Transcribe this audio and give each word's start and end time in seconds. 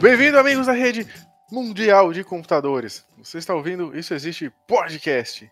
Bem-vindo, 0.00 0.38
amigos 0.38 0.66
da 0.66 0.72
rede 0.72 1.06
mundial 1.50 2.12
de 2.12 2.24
computadores. 2.24 3.06
Você 3.18 3.38
está 3.38 3.54
ouvindo 3.54 3.96
Isso 3.96 4.12
Existe 4.12 4.50
Podcast. 4.66 5.50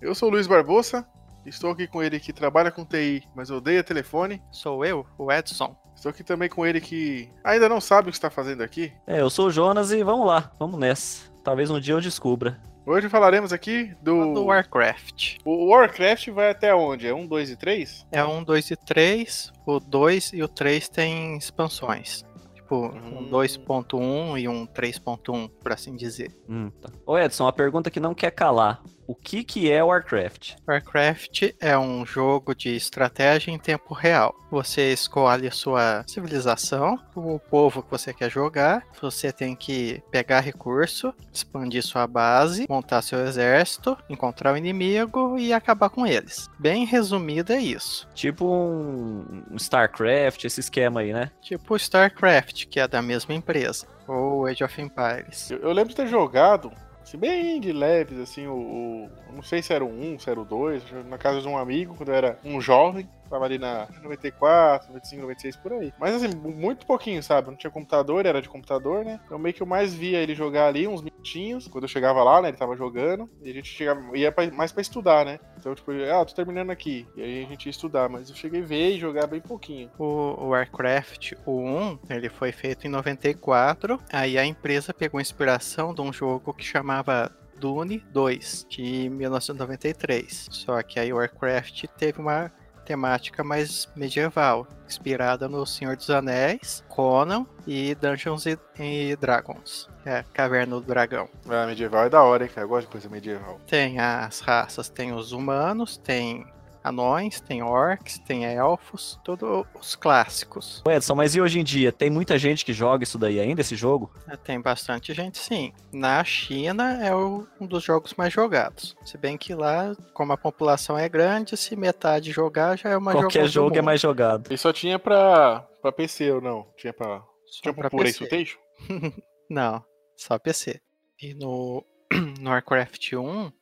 Eu 0.00 0.14
sou 0.14 0.28
o 0.28 0.32
Luiz 0.32 0.46
Barbosa, 0.46 1.06
estou 1.46 1.70
aqui 1.70 1.86
com 1.86 2.02
ele 2.02 2.18
que 2.18 2.32
trabalha 2.32 2.70
com 2.70 2.84
TI, 2.84 3.22
mas 3.34 3.50
odeia 3.50 3.84
telefone. 3.84 4.42
Sou 4.50 4.84
eu, 4.84 5.06
o 5.18 5.30
Edson. 5.30 5.76
Estou 5.94 6.10
aqui 6.10 6.24
também 6.24 6.48
com 6.48 6.66
ele 6.66 6.80
que 6.80 7.30
ainda 7.44 7.68
não 7.68 7.80
sabe 7.80 8.08
o 8.08 8.10
que 8.10 8.16
está 8.16 8.30
fazendo 8.30 8.62
aqui. 8.62 8.92
É, 9.06 9.20
eu 9.20 9.30
sou 9.30 9.46
o 9.46 9.50
Jonas 9.50 9.92
e 9.92 10.02
vamos 10.02 10.26
lá, 10.26 10.50
vamos 10.58 10.80
nessa. 10.80 11.30
Talvez 11.44 11.70
um 11.70 11.78
dia 11.78 11.94
eu 11.94 12.00
descubra. 12.00 12.58
Hoje 12.84 13.08
falaremos 13.08 13.52
aqui 13.52 13.94
do. 14.02 14.34
Do 14.34 14.46
Warcraft. 14.46 15.36
O 15.44 15.66
Warcraft 15.68 16.28
vai 16.30 16.50
até 16.50 16.74
onde? 16.74 17.06
É 17.06 17.14
1, 17.14 17.26
2 17.28 17.50
e 17.50 17.56
3? 17.56 18.06
É 18.10 18.24
um, 18.24 18.42
2 18.42 18.70
e 18.72 18.76
3. 18.76 19.52
O 19.64 19.78
2 19.78 20.32
e 20.32 20.42
o 20.42 20.48
3 20.48 20.88
tem 20.88 21.36
expansões. 21.36 22.24
Tipo, 22.72 22.86
um 22.86 23.18
Hum. 23.24 23.28
2.1 23.30 24.38
e 24.40 24.48
um 24.48 24.66
3.1, 24.66 25.50
por 25.62 25.72
assim 25.72 25.94
dizer. 25.94 26.34
Hum, 26.48 26.70
tá. 26.80 26.88
Ô 27.04 27.18
Edson, 27.18 27.44
uma 27.44 27.52
pergunta 27.52 27.90
que 27.90 28.00
não 28.00 28.14
quer 28.14 28.30
calar. 28.30 28.82
O 29.12 29.14
que 29.14 29.44
que 29.44 29.70
é 29.70 29.84
Warcraft? 29.84 30.54
Warcraft 30.66 31.52
é 31.60 31.76
um 31.76 32.06
jogo 32.06 32.54
de 32.54 32.74
estratégia 32.74 33.50
em 33.50 33.58
tempo 33.58 33.92
real. 33.92 34.34
Você 34.50 34.90
escolhe 34.90 35.46
a 35.46 35.50
sua 35.50 36.02
civilização, 36.06 36.98
o 37.14 37.38
povo 37.38 37.82
que 37.82 37.90
você 37.90 38.14
quer 38.14 38.30
jogar. 38.30 38.82
Você 39.02 39.30
tem 39.30 39.54
que 39.54 40.02
pegar 40.10 40.40
recurso, 40.40 41.12
expandir 41.30 41.82
sua 41.82 42.06
base, 42.06 42.66
montar 42.70 43.02
seu 43.02 43.20
exército, 43.20 43.98
encontrar 44.08 44.54
o 44.54 44.56
inimigo 44.56 45.38
e 45.38 45.52
acabar 45.52 45.90
com 45.90 46.06
eles. 46.06 46.48
Bem 46.58 46.86
resumido 46.86 47.52
é 47.52 47.60
isso. 47.60 48.08
Tipo 48.14 48.46
um, 48.46 49.44
um 49.50 49.56
StarCraft, 49.56 50.42
esse 50.42 50.60
esquema 50.60 51.00
aí, 51.00 51.12
né? 51.12 51.30
Tipo 51.42 51.76
StarCraft, 51.76 52.64
que 52.66 52.80
é 52.80 52.88
da 52.88 53.02
mesma 53.02 53.34
empresa. 53.34 53.86
Ou 54.08 54.46
Age 54.46 54.64
of 54.64 54.80
Empires. 54.80 55.50
Eu, 55.50 55.58
eu 55.58 55.72
lembro 55.72 55.90
de 55.90 55.96
ter 55.96 56.06
jogado, 56.06 56.72
assim, 57.12 57.18
bem 57.18 57.60
de 57.60 57.72
leves, 57.72 58.18
assim, 58.18 58.46
o, 58.46 58.54
o- 58.54 59.10
Não 59.34 59.42
sei 59.42 59.62
se 59.62 59.72
era 59.72 59.84
o 59.84 59.88
1, 59.88 60.18
se 60.18 60.30
era 60.30 60.40
o 60.40 60.44
2, 60.44 60.82
na 61.08 61.18
casa 61.18 61.40
de 61.40 61.48
um 61.48 61.56
amigo, 61.58 61.94
quando 61.94 62.08
eu 62.10 62.14
era 62.14 62.38
um 62.44 62.60
jovem. 62.60 63.08
Tava 63.32 63.46
ali 63.46 63.58
na 63.58 63.88
94, 64.02 64.88
95, 64.88 65.22
96, 65.22 65.56
por 65.56 65.72
aí. 65.72 65.90
Mas 65.98 66.14
assim, 66.14 66.36
muito 66.36 66.84
pouquinho, 66.84 67.22
sabe? 67.22 67.48
Não 67.48 67.56
tinha 67.56 67.70
computador, 67.70 68.26
era 68.26 68.42
de 68.42 68.48
computador, 68.48 69.06
né? 69.06 69.18
Então 69.24 69.38
meio 69.38 69.54
que 69.54 69.62
eu 69.62 69.66
mais 69.66 69.94
via 69.94 70.18
ele 70.18 70.34
jogar 70.34 70.66
ali 70.66 70.86
uns 70.86 71.00
minutinhos. 71.00 71.66
Quando 71.66 71.84
eu 71.84 71.88
chegava 71.88 72.22
lá, 72.22 72.42
né? 72.42 72.48
Ele 72.48 72.58
tava 72.58 72.76
jogando. 72.76 73.30
E 73.42 73.48
a 73.50 73.54
gente 73.54 73.70
chegava, 73.70 74.00
ia 74.18 74.30
pra- 74.30 74.50
mais 74.50 74.70
pra 74.70 74.82
estudar, 74.82 75.24
né? 75.24 75.40
Então, 75.58 75.74
tipo, 75.74 75.90
ah, 75.92 76.22
tô 76.26 76.34
terminando 76.34 76.68
aqui. 76.68 77.06
E 77.16 77.22
aí 77.22 77.44
a 77.44 77.48
gente 77.48 77.64
ia 77.66 77.70
estudar. 77.70 78.06
Mas 78.10 78.28
eu 78.28 78.36
cheguei 78.36 78.60
a 78.60 78.64
ver 78.66 78.90
e 78.90 78.98
jogar 78.98 79.26
bem 79.26 79.40
pouquinho. 79.40 79.90
O 79.98 80.48
Warcraft, 80.48 81.32
o 81.46 81.58
1, 81.58 81.98
ele 82.10 82.28
foi 82.28 82.52
feito 82.52 82.86
em 82.86 82.90
94. 82.90 83.98
Aí 84.12 84.36
a 84.36 84.44
empresa 84.44 84.92
pegou 84.92 85.18
inspiração 85.18 85.94
de 85.94 86.02
um 86.02 86.12
jogo 86.12 86.52
que 86.52 86.64
chamava 86.64 87.32
Dune 87.58 88.04
2, 88.12 88.66
de 88.68 89.08
1993. 89.08 90.48
Só 90.50 90.82
que 90.82 90.98
aí 91.00 91.12
o 91.12 91.16
Warcraft 91.16 91.84
teve 91.96 92.20
uma 92.20 92.52
temática 92.84 93.42
mais 93.44 93.88
medieval, 93.96 94.66
inspirada 94.88 95.48
no 95.48 95.64
Senhor 95.66 95.96
dos 95.96 96.10
Anéis, 96.10 96.84
Conan 96.88 97.46
e 97.66 97.94
Dungeons 97.94 98.46
e- 98.46 98.58
e 98.78 99.16
Dragons. 99.16 99.88
É, 100.04 100.24
Caverna 100.32 100.74
do 100.76 100.80
Dragão. 100.82 101.28
Ah, 101.48 101.66
medieval 101.66 102.04
é 102.06 102.10
da 102.10 102.22
hora, 102.22 102.44
hein, 102.44 102.50
cara? 102.52 102.64
Eu 102.64 102.68
gosto 102.68 102.86
de 102.86 102.92
coisa 102.92 103.08
medieval. 103.08 103.60
Tem 103.66 103.98
as 104.00 104.40
raças, 104.40 104.88
tem 104.88 105.12
os 105.12 105.32
humanos, 105.32 105.96
tem 105.96 106.44
anões, 106.82 107.40
tem 107.40 107.62
orcs, 107.62 108.18
tem 108.18 108.44
elfos, 108.44 109.18
todos 109.24 109.64
os 109.74 109.94
clássicos. 109.94 110.82
Edson, 110.88 111.14
mas 111.14 111.34
e 111.34 111.40
hoje 111.40 111.60
em 111.60 111.64
dia? 111.64 111.92
Tem 111.92 112.10
muita 112.10 112.38
gente 112.38 112.64
que 112.64 112.72
joga 112.72 113.04
isso 113.04 113.18
daí 113.18 113.38
ainda, 113.40 113.60
esse 113.60 113.76
jogo? 113.76 114.10
É, 114.28 114.36
Tem 114.36 114.60
bastante 114.60 115.12
gente, 115.14 115.38
sim. 115.38 115.72
Na 115.92 116.22
China 116.24 117.04
é 117.04 117.14
o- 117.14 117.46
um 117.60 117.66
dos 117.66 117.82
jogos 117.84 118.14
mais 118.14 118.32
jogados. 118.32 118.96
Se 119.04 119.16
bem 119.16 119.36
que 119.38 119.54
lá, 119.54 119.94
como 120.14 120.32
a 120.32 120.36
população 120.36 120.98
é 120.98 121.08
grande, 121.08 121.56
se 121.56 121.76
metade 121.76 122.32
jogar 122.32 122.76
já 122.78 122.90
é 122.90 122.96
uma 122.96 123.12
Qualquer 123.12 123.46
jogo 123.48 123.76
é 123.76 123.82
mais 123.82 124.00
jogado. 124.00 124.52
E 124.52 124.58
só 124.58 124.72
tinha 124.72 124.98
pra, 124.98 125.60
pra 125.80 125.92
PC 125.92 126.30
ou 126.32 126.40
não? 126.40 126.66
Tinha 126.76 126.92
pra. 126.92 127.22
Só 127.46 127.62
Tinha 127.62 127.74
pra 127.74 127.88
pro 127.90 127.98
PC. 127.98 128.18
PlayStation? 128.26 128.58
Não, 129.50 129.84
só 130.16 130.38
PC. 130.38 130.80
E 131.20 131.34
no, 131.34 131.84
no 132.40 132.50
Warcraft 132.50 133.12
1 133.12 133.52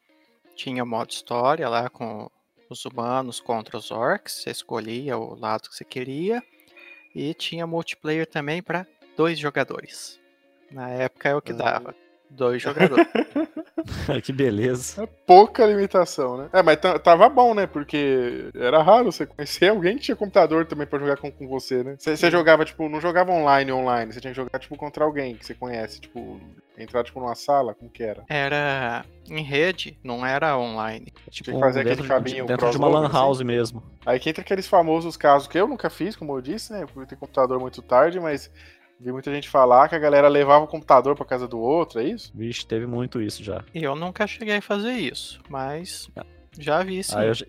tinha 0.57 0.85
modo 0.85 1.11
história 1.11 1.69
lá 1.69 1.89
com 1.91 2.31
os 2.73 2.85
humanos 2.85 3.41
contra 3.41 3.77
os 3.77 3.91
orcs. 3.91 4.43
Você 4.43 4.51
escolhia 4.51 5.19
o 5.19 5.35
lado 5.35 5.69
que 5.69 5.75
você 5.75 5.85
queria. 5.85 6.43
E 7.15 7.35
tinha 7.35 7.67
multiplayer 7.67 8.27
também 8.27 8.63
para 8.63 8.87
dois 9.17 9.39
jogadores. 9.39 10.21
Na 10.71 10.89
época 10.89 11.29
é 11.29 11.35
o 11.35 11.43
que 11.43 11.53
dava. 11.53 11.95
Dois 12.31 12.63
jogadores. 12.63 13.07
que 14.23 14.33
beleza. 14.33 15.03
É 15.03 15.07
pouca 15.27 15.67
limitação, 15.67 16.37
né? 16.37 16.49
É, 16.53 16.63
mas 16.63 16.77
ta- 16.79 16.99
tava 16.99 17.29
bom, 17.29 17.55
né? 17.55 17.67
Porque 17.67 18.51
era 18.55 18.83
raro 18.83 19.11
você 19.11 19.27
conhecer 19.27 19.69
alguém 19.69 19.97
que 19.97 20.03
tinha 20.05 20.17
computador 20.17 20.65
também 20.65 20.87
pra 20.87 20.99
jogar 20.99 21.17
com, 21.17 21.31
com 21.31 21.49
você, 21.49 21.83
né? 21.83 21.97
Você, 21.99 22.31
jogava, 22.31 22.65
tipo, 22.65 22.89
não 22.89 23.01
jogava 23.01 23.33
online 23.33 23.73
online, 23.73 24.13
você 24.13 24.21
tinha 24.21 24.33
que 24.33 24.37
jogar, 24.37 24.59
tipo, 24.59 24.77
contra 24.77 25.05
alguém 25.05 25.35
que 25.35 25.45
você 25.45 25.55
conhece, 25.55 26.01
tipo, 26.01 26.41
entrar, 26.79 27.03
tipo, 27.05 27.19
numa 27.21 27.35
sala, 27.35 27.75
como 27.75 27.91
que 27.91 28.03
era? 28.03 28.23
Era 28.29 29.05
em 29.29 29.43
rede, 29.43 29.99
não 30.03 30.25
era 30.25 30.57
online. 30.57 31.13
Tipo, 31.31 31.53
que 31.53 31.59
fazer 31.59 31.81
aquele 31.81 31.97
dentro, 31.97 32.03
de- 32.05 32.09
cabinho 32.09 32.47
dentro 32.47 32.71
de 32.71 32.77
uma 32.77 32.89
lan 32.89 33.07
assim? 33.07 33.15
house 33.17 33.41
mesmo. 33.43 33.83
Aí 34.07 34.19
que 34.21 34.31
entra 34.31 34.43
aqueles 34.43 34.67
famosos 34.69 35.17
casos 35.17 35.49
que 35.49 35.59
eu 35.59 35.67
nunca 35.67 35.91
fiz, 35.91 36.15
como 36.17 36.37
eu 36.37 36.41
disse, 36.41 36.73
né? 36.73 36.87
Por 36.93 37.07
ter 37.07 37.17
computador 37.17 37.59
muito 37.59 37.83
tarde, 37.83 38.19
mas 38.21 38.51
vi 39.01 39.11
muita 39.13 39.33
gente 39.33 39.49
falar 39.49 39.89
que 39.89 39.95
a 39.95 39.99
galera 39.99 40.29
levava 40.29 40.65
o 40.65 40.69
computador 40.69 41.17
pra 41.17 41.25
casa 41.25 41.49
do 41.49 41.59
outro, 41.59 42.01
é 42.01 42.05
isso? 42.05 42.31
Vixe, 42.35 42.67
teve 42.67 42.87
muito 42.87 43.21
isso 43.21 43.43
já. 43.43 43.65
E 43.75 43.83
eu 43.83 43.95
nunca 43.97 44.27
cheguei 44.27 44.57
a 44.57 44.63
fazer 44.63 44.93
isso, 44.93 45.41
mas 45.49 46.09
já 46.59 46.83
vi 46.83 47.03
sim. 47.03 47.15
Ah, 47.17 47.25
eu, 47.25 47.35
já- 47.35 47.47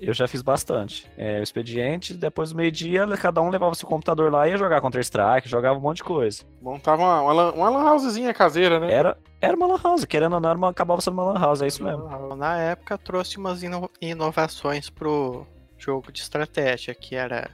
eu 0.00 0.12
já 0.14 0.26
fiz 0.28 0.42
bastante. 0.42 1.06
É, 1.16 1.38
o 1.40 1.42
expediente, 1.42 2.12
depois 2.14 2.50
do 2.50 2.56
meio-dia, 2.56 3.06
cada 3.16 3.40
um 3.40 3.50
levava 3.50 3.74
seu 3.74 3.88
computador 3.88 4.30
lá 4.32 4.46
e 4.46 4.50
ia 4.52 4.56
jogar 4.56 4.80
Counter-Strike, 4.80 5.48
jogava 5.48 5.78
um 5.78 5.82
monte 5.82 5.98
de 5.98 6.04
coisa. 6.04 6.42
Montava 6.60 7.02
uma, 7.02 7.22
uma, 7.22 7.32
lan- 7.32 7.52
uma 7.52 7.70
lan 7.70 7.90
housezinha 7.92 8.32
caseira, 8.34 8.78
né? 8.80 8.92
Era, 8.92 9.16
era 9.40 9.56
uma 9.56 9.66
lan 9.66 9.80
house, 9.82 10.04
querendo 10.04 10.34
ou 10.34 10.40
não, 10.40 10.48
era 10.50 10.58
uma- 10.58 10.70
acabava 10.70 11.00
sendo 11.00 11.14
uma 11.14 11.32
lan 11.32 11.38
house, 11.40 11.62
é 11.62 11.66
isso 11.66 11.82
mesmo. 11.84 12.34
Na 12.36 12.56
época 12.58 12.98
trouxe 12.98 13.38
umas 13.38 13.62
ino- 13.62 13.90
inovações 14.00 14.90
pro 14.90 15.46
jogo 15.78 16.12
de 16.12 16.20
estratégia, 16.20 16.94
que 16.94 17.14
era 17.16 17.48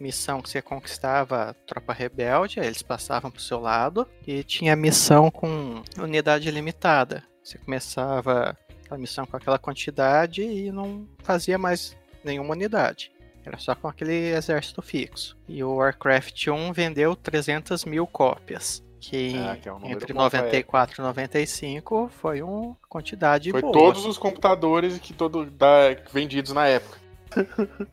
missão 0.00 0.40
que 0.40 0.50
você 0.50 0.60
conquistava 0.62 1.50
a 1.50 1.54
tropa 1.54 1.92
rebelde, 1.92 2.60
aí 2.60 2.66
eles 2.66 2.82
passavam 2.82 3.30
pro 3.30 3.40
seu 3.40 3.60
lado, 3.60 4.06
e 4.26 4.42
tinha 4.42 4.76
missão 4.76 5.30
com 5.30 5.82
unidade 5.98 6.50
limitada. 6.50 7.22
Você 7.42 7.58
começava 7.58 8.56
a 8.90 8.98
missão 8.98 9.26
com 9.26 9.36
aquela 9.36 9.58
quantidade 9.58 10.42
e 10.42 10.70
não 10.70 11.06
fazia 11.22 11.58
mais 11.58 11.96
nenhuma 12.24 12.52
unidade. 12.54 13.12
Era 13.44 13.58
só 13.58 13.74
com 13.76 13.86
aquele 13.86 14.34
exército 14.34 14.82
fixo. 14.82 15.36
E 15.48 15.62
o 15.62 15.76
Warcraft 15.76 16.48
1 16.48 16.72
vendeu 16.72 17.14
300 17.14 17.84
mil 17.84 18.04
cópias. 18.06 18.84
Que, 18.98 19.36
Ah, 19.38 19.56
que 19.56 19.68
é 19.68 19.72
um 19.72 19.86
entre 19.88 20.12
bom 20.12 20.28
pra 20.28 20.40
94 20.40 21.00
e 21.00 21.04
95 21.04 22.10
foi 22.20 22.42
uma 22.42 22.76
quantidade 22.88 23.52
Foi 23.52 23.60
boa. 23.60 23.72
todos 23.72 24.04
os 24.04 24.18
computadores 24.18 24.98
que 24.98 25.12
todo 25.12 25.46
da, 25.48 25.94
vendidos 26.12 26.52
na 26.52 26.66
época. 26.66 26.98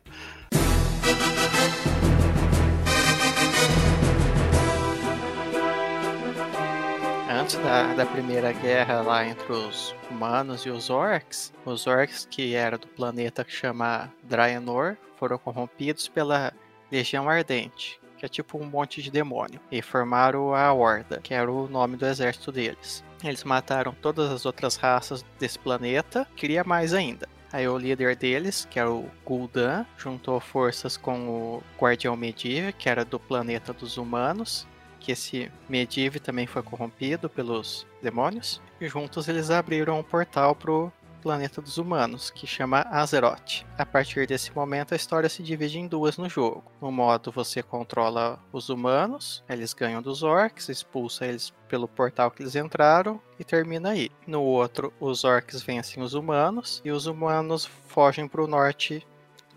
Antes 7.44 7.56
da, 7.56 7.92
da 7.92 8.06
primeira 8.06 8.52
guerra 8.52 9.02
lá 9.02 9.28
entre 9.28 9.52
os 9.52 9.94
humanos 10.10 10.64
e 10.64 10.70
os 10.70 10.88
orcs, 10.88 11.52
os 11.66 11.86
orcs 11.86 12.26
que 12.30 12.54
era 12.54 12.78
do 12.78 12.86
planeta 12.86 13.44
que 13.44 13.52
chama 13.52 14.10
Draenor 14.22 14.96
foram 15.18 15.36
corrompidos 15.36 16.08
pela 16.08 16.54
Legião 16.90 17.28
Ardente, 17.28 18.00
que 18.16 18.24
é 18.24 18.28
tipo 18.30 18.56
um 18.56 18.64
monte 18.64 19.02
de 19.02 19.10
demônio, 19.10 19.60
e 19.70 19.82
formaram 19.82 20.54
a 20.54 20.72
Horda, 20.72 21.20
que 21.22 21.34
era 21.34 21.52
o 21.52 21.68
nome 21.68 21.98
do 21.98 22.06
exército 22.06 22.50
deles. 22.50 23.04
Eles 23.22 23.44
mataram 23.44 23.94
todas 24.00 24.32
as 24.32 24.46
outras 24.46 24.76
raças 24.76 25.22
desse 25.38 25.58
planeta, 25.58 26.26
queria 26.34 26.64
mais 26.64 26.94
ainda. 26.94 27.28
Aí 27.52 27.68
o 27.68 27.76
líder 27.76 28.16
deles, 28.16 28.66
que 28.70 28.80
era 28.80 28.90
o 28.90 29.10
Gul'dan, 29.22 29.84
juntou 29.98 30.40
forças 30.40 30.96
com 30.96 31.28
o 31.28 31.62
Guardião 31.78 32.16
Medivh, 32.16 32.72
que 32.72 32.88
era 32.88 33.04
do 33.04 33.20
planeta 33.20 33.70
dos 33.74 33.98
humanos, 33.98 34.66
que 35.04 35.12
esse 35.12 35.52
Medivh 35.68 36.18
também 36.18 36.46
foi 36.46 36.62
corrompido 36.62 37.28
pelos 37.28 37.86
demônios, 38.02 38.60
e 38.80 38.88
juntos 38.88 39.28
eles 39.28 39.50
abriram 39.50 39.98
um 39.98 40.02
portal 40.02 40.54
pro 40.54 40.90
planeta 41.22 41.60
dos 41.60 41.78
humanos, 41.78 42.30
que 42.30 42.46
chama 42.46 42.86
Azeroth. 42.90 43.64
A 43.78 43.86
partir 43.86 44.26
desse 44.26 44.54
momento, 44.54 44.92
a 44.92 44.96
história 44.96 45.28
se 45.28 45.42
divide 45.42 45.78
em 45.78 45.86
duas 45.86 46.18
no 46.18 46.28
jogo. 46.28 46.64
No 46.80 46.92
modo 46.92 47.32
você 47.32 47.62
controla 47.62 48.38
os 48.52 48.68
humanos, 48.68 49.42
eles 49.48 49.72
ganham 49.72 50.02
dos 50.02 50.22
orcs, 50.22 50.68
expulsa 50.68 51.26
eles 51.26 51.52
pelo 51.68 51.88
portal 51.88 52.30
que 52.30 52.42
eles 52.42 52.54
entraram 52.54 53.20
e 53.38 53.44
termina 53.44 53.90
aí. 53.90 54.10
No 54.26 54.42
outro, 54.42 54.92
os 55.00 55.24
orcs 55.24 55.62
vencem 55.62 56.02
os 56.02 56.12
humanos 56.12 56.82
e 56.84 56.90
os 56.90 57.06
humanos 57.06 57.64
fogem 57.64 58.28
pro 58.28 58.46
norte 58.46 59.06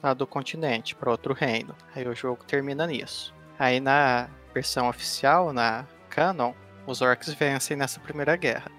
lá 0.01 0.13
do 0.13 0.27
continente, 0.27 0.95
para 0.95 1.11
outro 1.11 1.33
reino. 1.33 1.75
Aí 1.93 2.07
o 2.07 2.15
jogo 2.15 2.45
termina 2.45 2.87
nisso. 2.87 3.33
Aí 3.59 3.79
na 3.79 4.29
versão 4.53 4.89
oficial, 4.89 5.53
na 5.53 5.85
Canon, 6.09 6.53
os 6.85 7.01
orcs 7.01 7.33
vencem 7.33 7.77
nessa 7.77 7.99
primeira 7.99 8.35
guerra. 8.35 8.71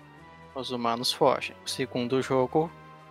Os 0.55 0.71
humanos 0.71 1.13
fogem. 1.13 1.55
O 1.65 1.69
segundo 1.69 2.21
jogo 2.21 2.71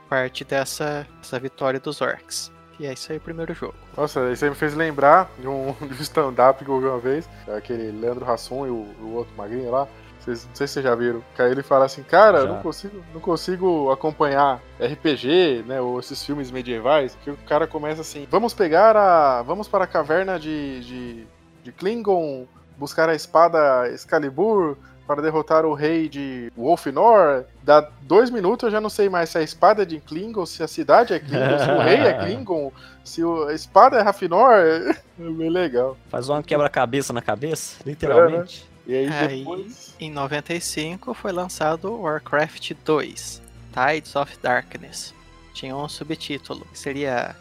parte 0.09 0.44
dessa, 0.44 1.07
dessa 1.18 1.39
vitória 1.39 1.80
dos 1.80 2.01
orcs. 2.01 2.51
E 2.80 2.86
é 2.86 2.94
isso 2.94 3.12
aí 3.12 3.18
o 3.18 3.21
primeiro 3.21 3.54
jogo. 3.54 3.74
Nossa, 3.95 4.31
isso 4.31 4.45
aí 4.45 4.51
me 4.51 4.56
fez 4.56 4.75
lembrar 4.75 5.30
de 5.39 5.48
um, 5.48 5.74
de 5.81 5.94
um 5.94 6.01
stand-up 6.01 6.63
que 6.63 6.69
eu 6.69 6.80
vi 6.80 6.86
uma 6.88 7.00
vez. 7.00 7.27
Aquele 7.48 7.92
Leandro 7.92 8.30
Hassum 8.30 8.68
e 8.68 8.69
o, 8.69 8.86
o 9.01 9.13
outro 9.15 9.33
magrinho 9.36 9.71
lá. 9.71 9.88
Vocês, 10.19 10.45
não 10.45 10.56
sei 10.56 10.68
se 10.68 10.74
vocês 10.74 10.83
já 10.83 10.94
viram. 10.94 11.24
Que 11.36 11.42
aí 11.42 11.51
ele 11.51 11.63
fala 11.63 11.86
assim, 11.86 12.04
cara, 12.04 12.39
eu 12.39 12.48
não 12.48 12.62
consigo, 12.62 13.04
não 13.13 13.21
consigo 13.21 13.92
acompanhar 13.92 14.62
RPG, 14.80 15.63
né? 15.65 15.81
Ou 15.81 16.00
esses 16.00 16.24
filmes 16.24 16.51
medievais. 16.51 17.18
Que 17.24 17.31
o 17.31 17.38
cara 17.48 17.65
começa 17.65 18.01
assim, 18.01 18.27
vamos 18.30 18.54
pegar 18.54 18.95
a. 18.95 19.42
Vamos 19.42 19.68
para 19.68 19.86
a 19.86 19.88
caverna 19.88 20.38
de, 20.38 20.81
de, 20.81 21.27
de 21.68 21.72
Klingon, 21.74 22.48
buscar 22.78 23.10
a 23.10 23.16
espada 23.16 23.90
Excalibur 23.90 24.78
para 25.06 25.22
derrotar 25.22 25.66
o 25.66 25.74
rei 25.74 26.08
de 26.10 26.52
Wolfenor. 26.56 27.44
Dá 27.64 27.81
dois 28.02 28.30
minutos 28.30 28.66
eu 28.66 28.72
já 28.72 28.81
não 28.81 28.90
sei 28.90 29.10
mais 29.10 29.30
se 29.30 29.38
a 29.38 29.42
espada 29.42 29.84
é 29.84 29.86
de 29.86 30.00
Klingon, 30.00 30.46
se 30.46 30.64
a 30.64 30.68
cidade 30.68 31.14
é 31.14 31.19
Klingon, 31.19 31.60
se 31.60 31.72
o 31.72 31.80
rei 31.80 31.98
é 31.98 32.14
Klingon, 32.19 32.72
se 33.04 33.22
a 33.50 33.54
espada 33.54 33.98
é 33.98 34.02
Rafinor. 34.02 34.54
É 34.54 34.96
bem 35.18 35.50
legal. 35.50 35.98
Faz 36.10 36.30
uma 36.30 36.42
quebra-cabeça 36.42 37.12
na 37.14 37.22
cabeça, 37.22 37.81
literalmente. 37.86 38.66
É, 38.66 38.72
né? 38.72 38.78
E 38.88 38.96
aí, 38.96 39.08
Aí, 39.10 39.40
depois. 39.40 39.94
em 40.00 40.10
95 40.10 41.14
foi 41.14 41.34
lançado 41.34 41.94
Warcraft 42.02 42.72
2, 42.86 43.42
Tides 43.74 44.16
of 44.16 44.38
Darkness. 44.42 45.14
Tinha 45.54 45.75
um 45.75 45.90
subtítulo, 45.90 46.66
que 46.72 46.80
seria 46.80 47.36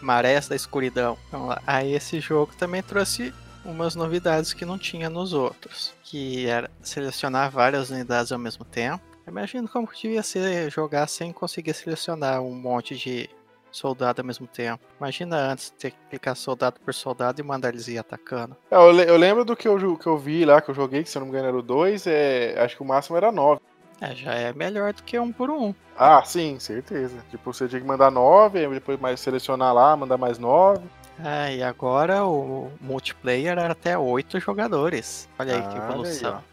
Marés 0.00 0.48
da 0.48 0.56
Escuridão. 0.56 1.16
Então, 1.28 1.56
aí 1.66 1.92
esse 1.94 2.20
jogo 2.20 2.52
também 2.58 2.82
trouxe 2.82 3.32
umas 3.64 3.94
novidades 3.94 4.52
que 4.52 4.64
não 4.64 4.76
tinha 4.76 5.08
nos 5.08 5.32
outros, 5.32 5.94
que 6.02 6.46
era 6.46 6.70
selecionar 6.82 7.50
várias 7.50 7.90
unidades 7.90 8.32
ao 8.32 8.38
mesmo 8.38 8.64
tempo. 8.64 9.02
Imagino 9.26 9.68
como 9.68 9.86
que 9.86 10.02
devia 10.02 10.22
ser 10.22 10.68
jogar 10.70 11.06
sem 11.06 11.32
conseguir 11.32 11.72
selecionar 11.74 12.42
um 12.42 12.54
monte 12.54 12.96
de 12.96 13.30
soldado 13.70 14.20
ao 14.20 14.26
mesmo 14.26 14.46
tempo. 14.46 14.82
Imagina 15.00 15.36
antes 15.52 15.70
ter 15.70 15.92
que 15.92 15.96
clicar 16.10 16.34
soldado 16.36 16.78
por 16.80 16.92
soldado 16.92 17.40
e 17.40 17.44
mandar 17.44 17.70
eles 17.70 17.86
ir 17.88 17.96
atacando. 17.98 18.56
É, 18.70 18.74
eu, 18.76 18.90
le- 18.90 19.08
eu 19.08 19.16
lembro 19.16 19.44
do 19.44 19.56
que 19.56 19.66
eu, 19.68 19.96
que 19.96 20.06
eu 20.06 20.18
vi 20.18 20.44
lá, 20.44 20.60
que 20.60 20.70
eu 20.70 20.74
joguei, 20.74 21.02
que 21.04 21.08
se 21.08 21.16
eu 21.16 21.20
não 21.20 21.26
me 21.28 21.32
engano 21.32 21.48
era 21.48 21.56
o 21.56 21.62
2, 21.62 22.06
é, 22.06 22.54
acho 22.62 22.76
que 22.76 22.82
o 22.82 22.84
máximo 22.86 23.16
era 23.16 23.30
9. 23.32 23.60
É, 24.02 24.16
já 24.16 24.34
é 24.34 24.52
melhor 24.52 24.92
do 24.92 25.02
que 25.04 25.16
um 25.16 25.30
por 25.30 25.48
um. 25.48 25.72
Ah, 25.96 26.22
sim, 26.24 26.58
certeza. 26.58 27.24
Tipo, 27.30 27.52
você 27.52 27.68
tinha 27.68 27.80
que 27.80 27.86
mandar 27.86 28.10
9, 28.10 28.58
aí 28.58 28.68
depois 28.68 28.98
mais 28.98 29.20
selecionar 29.20 29.72
lá, 29.72 29.96
mandar 29.96 30.18
mais 30.18 30.38
9. 30.38 30.80
Ah, 31.24 31.52
e 31.52 31.62
agora 31.62 32.24
o 32.24 32.72
multiplayer 32.80 33.52
era 33.52 33.70
até 33.70 33.96
oito 33.96 34.40
jogadores. 34.40 35.28
Olha 35.38 35.54
aí 35.54 35.62
que 35.62 35.78
Ah, 35.78 35.84
evolução. 35.88 36.30
olha 36.30 36.38
aí, 36.38 36.44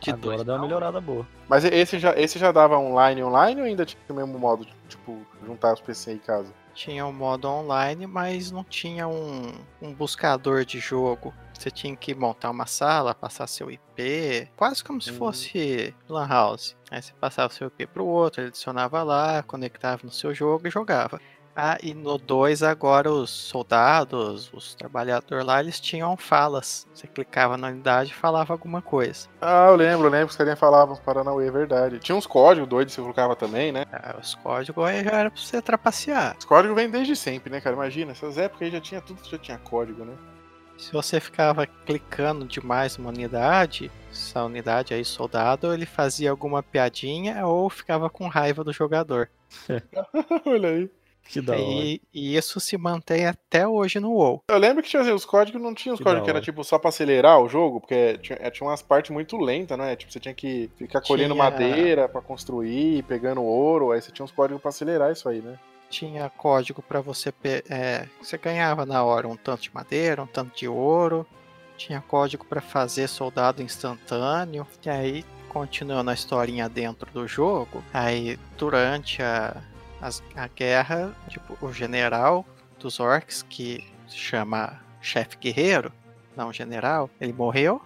De 0.00 0.10
Agora 0.10 0.36
dois, 0.36 0.44
deu 0.44 0.54
uma 0.56 0.62
melhorada 0.62 1.00
boa. 1.00 1.26
Mas 1.48 1.64
esse 1.64 1.98
já, 1.98 2.12
esse 2.18 2.38
já 2.40 2.50
dava 2.50 2.76
online 2.76 3.22
online 3.22 3.60
ou 3.60 3.66
ainda 3.68 3.86
tinha 3.86 4.00
o 4.08 4.14
mesmo 4.14 4.36
modo, 4.38 4.64
de, 4.64 4.72
tipo, 4.88 5.16
juntar 5.44 5.74
os 5.74 5.80
PC 5.80 6.14
em 6.14 6.18
casa? 6.18 6.52
Tinha 6.76 7.06
um 7.06 7.12
modo 7.12 7.48
online, 7.48 8.06
mas 8.06 8.50
não 8.50 8.62
tinha 8.62 9.08
um, 9.08 9.50
um 9.80 9.94
buscador 9.94 10.62
de 10.62 10.78
jogo. 10.78 11.32
Você 11.54 11.70
tinha 11.70 11.96
que 11.96 12.14
montar 12.14 12.50
uma 12.50 12.66
sala, 12.66 13.14
passar 13.14 13.46
seu 13.46 13.70
IP, 13.70 14.50
quase 14.54 14.84
como 14.84 15.00
se 15.00 15.10
Hum. 15.10 15.14
fosse 15.14 15.94
Lan 16.06 16.26
House. 16.28 16.76
Aí 16.90 17.00
você 17.00 17.14
passava 17.14 17.50
seu 17.50 17.68
IP 17.68 17.86
pro 17.86 18.04
outro, 18.04 18.42
ele 18.42 18.48
adicionava 18.48 19.02
lá, 19.02 19.42
conectava 19.42 20.02
no 20.04 20.12
seu 20.12 20.34
jogo 20.34 20.68
e 20.68 20.70
jogava. 20.70 21.18
Ah, 21.56 21.78
e 21.82 21.94
no 21.94 22.18
2 22.18 22.62
agora 22.62 23.10
os 23.10 23.30
soldados, 23.30 24.52
os 24.52 24.74
trabalhadores 24.74 25.42
lá, 25.42 25.58
eles 25.58 25.80
tinham 25.80 26.14
falas. 26.14 26.86
Você 26.92 27.06
clicava 27.06 27.56
na 27.56 27.68
unidade 27.68 28.10
e 28.10 28.14
falava 28.14 28.52
alguma 28.52 28.82
coisa. 28.82 29.26
Ah, 29.40 29.68
eu 29.68 29.76
lembro, 29.76 30.06
eu 30.06 30.10
lembro 30.10 30.26
que 30.26 30.32
os 30.32 30.36
carinha 30.36 30.54
falavam 30.54 30.96
Paranauê, 30.96 31.48
é 31.48 31.50
verdade. 31.50 31.98
Tinha 31.98 32.14
uns 32.14 32.26
códigos 32.26 32.68
doidos 32.68 32.92
que 32.92 32.96
você 32.96 33.02
colocava 33.02 33.34
também, 33.34 33.72
né? 33.72 33.86
Ah, 33.90 34.16
os 34.20 34.34
códigos 34.34 34.84
aí 34.84 35.02
já 35.02 35.12
era 35.12 35.30
pra 35.30 35.40
você 35.40 35.62
trapacear. 35.62 36.36
Os 36.38 36.44
códigos 36.44 36.76
vêm 36.76 36.90
desde 36.90 37.16
sempre, 37.16 37.50
né, 37.50 37.58
cara? 37.58 37.74
Imagina, 37.74 38.12
essas 38.12 38.36
épocas 38.36 38.66
aí 38.66 38.70
já 38.70 38.80
tinha 38.80 39.00
tudo, 39.00 39.18
já 39.24 39.38
tinha 39.38 39.56
código, 39.56 40.04
né? 40.04 40.12
Se 40.76 40.92
você 40.92 41.18
ficava 41.20 41.66
clicando 41.66 42.44
demais 42.44 42.98
numa 42.98 43.08
unidade, 43.08 43.90
essa 44.10 44.44
unidade 44.44 44.92
aí, 44.92 45.06
soldado, 45.06 45.72
ele 45.72 45.86
fazia 45.86 46.30
alguma 46.30 46.62
piadinha 46.62 47.46
ou 47.46 47.70
ficava 47.70 48.10
com 48.10 48.28
raiva 48.28 48.62
do 48.62 48.74
jogador. 48.74 49.30
Olha 50.44 50.68
aí. 50.68 50.90
Que 51.28 51.40
da 51.40 51.52
hora. 51.54 51.62
E, 51.62 52.00
e 52.14 52.36
isso 52.36 52.58
se 52.60 52.76
mantém 52.76 53.26
até 53.26 53.66
hoje 53.66 53.98
no 54.00 54.12
WoW. 54.12 54.42
Eu 54.48 54.58
lembro 54.58 54.82
que 54.82 54.88
tinha 54.88 55.02
assim, 55.02 55.10
os 55.12 55.24
códigos, 55.24 55.60
não 55.60 55.74
tinha 55.74 55.92
os 55.92 55.98
Que 55.98 56.04
códigos 56.04 56.24
que 56.24 56.30
era 56.30 56.40
tipo 56.40 56.62
só 56.64 56.78
pra 56.78 56.88
acelerar 56.88 57.40
o 57.40 57.48
jogo, 57.48 57.80
porque 57.80 58.18
tinha, 58.18 58.38
é, 58.40 58.50
tinha 58.50 58.68
umas 58.68 58.82
partes 58.82 59.10
muito 59.10 59.36
lentas, 59.36 59.76
né? 59.78 59.96
Tipo, 59.96 60.12
você 60.12 60.20
tinha 60.20 60.34
que 60.34 60.70
ficar 60.76 61.00
colhendo 61.00 61.34
Tinha- 61.34 61.44
madeira 61.44 62.08
pra 62.08 62.20
construir, 62.20 63.02
pegando 63.04 63.42
ouro, 63.42 63.92
aí 63.92 64.00
você 64.00 64.10
tinha 64.12 64.24
uns 64.24 64.32
códigos 64.32 64.60
pra 64.62 64.68
acelerar 64.68 65.12
isso 65.12 65.28
aí, 65.28 65.40
né? 65.40 65.58
Tinha 65.88 66.28
código 66.30 66.82
para 66.82 67.00
você. 67.00 67.32
É, 67.70 68.06
você 68.20 68.36
ganhava 68.36 68.84
na 68.84 69.04
hora 69.04 69.28
um 69.28 69.36
tanto 69.36 69.62
de 69.62 69.74
madeira, 69.74 70.22
um 70.22 70.26
tanto 70.26 70.56
de 70.56 70.66
ouro. 70.66 71.24
Tinha 71.76 72.00
código 72.00 72.44
para 72.44 72.60
fazer 72.60 73.06
soldado 73.08 73.62
instantâneo. 73.62 74.66
E 74.84 74.90
aí, 74.90 75.24
continuando 75.48 76.10
a 76.10 76.14
historinha 76.14 76.68
dentro 76.68 77.08
do 77.12 77.26
jogo, 77.28 77.82
aí 77.94 78.38
durante 78.58 79.22
a, 79.22 79.56
as- 80.00 80.22
a 80.34 80.46
guerra, 80.48 81.14
tipo, 81.28 81.56
o 81.64 81.72
general 81.72 82.44
dos 82.78 83.00
orcs, 83.00 83.42
que 83.42 83.84
se 84.08 84.16
chama 84.16 84.80
chefe 85.00 85.36
guerreiro, 85.36 85.92
não 86.36 86.52
general, 86.52 87.08
ele 87.20 87.32
morreu. 87.32 87.80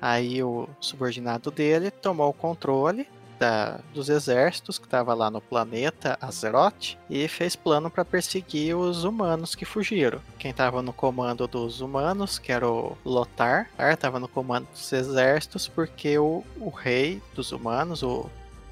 Aí 0.00 0.42
o 0.42 0.68
subordinado 0.80 1.50
dele 1.50 1.90
tomou 1.90 2.28
o 2.30 2.32
controle 2.34 3.08
da- 3.38 3.80
dos 3.94 4.08
exércitos 4.08 4.78
que 4.78 4.84
estava 4.84 5.14
lá 5.14 5.30
no 5.30 5.40
planeta 5.40 6.18
Azeroth 6.20 6.96
e 7.08 7.26
fez 7.28 7.54
plano 7.56 7.88
para 7.90 8.04
perseguir 8.04 8.76
os 8.76 9.04
humanos 9.04 9.54
que 9.54 9.64
fugiram. 9.64 10.20
Quem 10.38 10.50
estava 10.50 10.82
no 10.82 10.92
comando 10.92 11.46
dos 11.46 11.80
humanos, 11.80 12.38
que 12.38 12.50
era 12.52 12.68
o 12.68 12.96
Lothar, 13.04 13.70
estava 13.78 14.18
no 14.20 14.28
comando 14.28 14.66
dos 14.72 14.92
exércitos 14.92 15.68
porque 15.68 16.18
o, 16.18 16.44
o 16.60 16.68
rei 16.68 17.22
dos 17.34 17.52
humanos, 17.52 18.02
o 18.02 18.28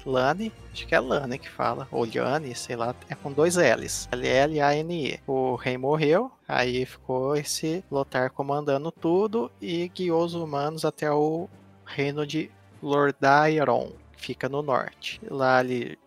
Lani, 0.07 0.53
acho 0.71 0.87
que 0.87 0.95
é 0.95 0.99
Lani 0.99 1.37
que 1.37 1.49
fala, 1.49 1.87
ou 1.91 2.05
Liane, 2.05 2.55
sei 2.55 2.75
lá, 2.75 2.95
é 3.09 3.15
com 3.15 3.31
dois 3.31 3.57
L's, 3.57 4.07
L-L-A-N-E. 4.11 5.19
O 5.27 5.55
rei 5.55 5.77
morreu, 5.77 6.31
aí 6.47 6.85
ficou 6.85 7.35
esse 7.35 7.83
Lothar 7.91 8.31
comandando 8.31 8.91
tudo 8.91 9.51
e 9.61 9.89
guiou 9.89 10.23
os 10.23 10.33
humanos 10.33 10.85
até 10.85 11.11
o 11.11 11.49
reino 11.85 12.25
de 12.25 12.49
Lordaeron, 12.81 13.91
que 14.13 14.27
fica 14.27 14.47
no 14.47 14.61
norte. 14.61 15.19
Lá 15.29 15.59
ele 15.59 15.99